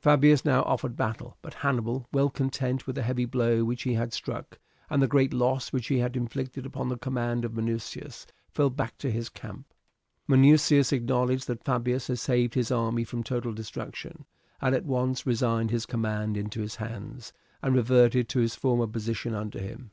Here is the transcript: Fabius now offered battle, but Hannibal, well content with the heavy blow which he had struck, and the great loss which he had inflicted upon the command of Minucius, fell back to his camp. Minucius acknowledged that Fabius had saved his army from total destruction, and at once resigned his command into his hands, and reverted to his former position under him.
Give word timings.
Fabius 0.00 0.46
now 0.46 0.62
offered 0.62 0.96
battle, 0.96 1.36
but 1.42 1.52
Hannibal, 1.52 2.06
well 2.10 2.30
content 2.30 2.86
with 2.86 2.96
the 2.96 3.02
heavy 3.02 3.26
blow 3.26 3.64
which 3.64 3.82
he 3.82 3.92
had 3.92 4.14
struck, 4.14 4.58
and 4.88 5.02
the 5.02 5.06
great 5.06 5.34
loss 5.34 5.74
which 5.74 5.88
he 5.88 5.98
had 5.98 6.16
inflicted 6.16 6.64
upon 6.64 6.88
the 6.88 6.96
command 6.96 7.44
of 7.44 7.54
Minucius, 7.54 8.26
fell 8.48 8.70
back 8.70 8.96
to 8.96 9.10
his 9.10 9.28
camp. 9.28 9.66
Minucius 10.26 10.90
acknowledged 10.90 11.46
that 11.48 11.64
Fabius 11.64 12.06
had 12.06 12.18
saved 12.18 12.54
his 12.54 12.70
army 12.70 13.04
from 13.04 13.22
total 13.22 13.52
destruction, 13.52 14.24
and 14.58 14.74
at 14.74 14.86
once 14.86 15.26
resigned 15.26 15.70
his 15.70 15.84
command 15.84 16.38
into 16.38 16.62
his 16.62 16.76
hands, 16.76 17.34
and 17.60 17.74
reverted 17.74 18.26
to 18.30 18.38
his 18.38 18.54
former 18.56 18.86
position 18.86 19.34
under 19.34 19.58
him. 19.58 19.90